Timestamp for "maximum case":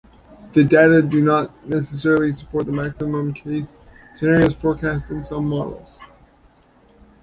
2.71-3.77